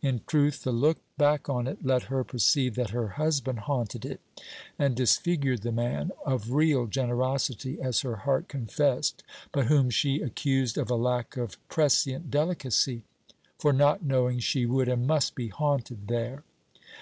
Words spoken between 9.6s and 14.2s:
whom she accused of a lack of prescient delicacy, for not